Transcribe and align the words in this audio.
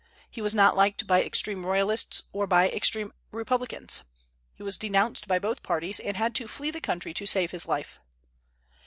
He 0.31 0.41
was 0.41 0.55
not 0.55 0.75
liked 0.75 1.05
by 1.05 1.23
extreme 1.23 1.63
Royalists 1.63 2.23
or 2.33 2.47
by 2.47 2.67
extreme 2.69 3.13
Republicans. 3.29 4.01
He 4.55 4.63
was 4.63 4.79
denounced 4.79 5.27
by 5.27 5.37
both 5.37 5.61
parties, 5.61 5.99
and 5.99 6.17
had 6.17 6.33
to 6.37 6.47
flee 6.47 6.71
the 6.71 6.81
country 6.81 7.13
to 7.13 7.27
save 7.27 7.51
his 7.51 7.67
life. 7.67 7.99